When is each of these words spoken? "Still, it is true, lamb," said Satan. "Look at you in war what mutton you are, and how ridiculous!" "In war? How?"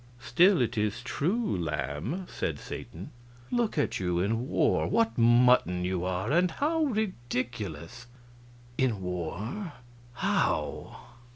"Still, 0.19 0.63
it 0.63 0.79
is 0.79 1.03
true, 1.03 1.55
lamb," 1.55 2.25
said 2.27 2.57
Satan. 2.57 3.11
"Look 3.51 3.77
at 3.77 3.99
you 3.99 4.19
in 4.19 4.47
war 4.47 4.87
what 4.87 5.15
mutton 5.15 5.85
you 5.85 6.03
are, 6.05 6.31
and 6.31 6.49
how 6.49 6.85
ridiculous!" 6.85 8.07
"In 8.79 9.03
war? 9.03 9.73
How?" 10.13 10.97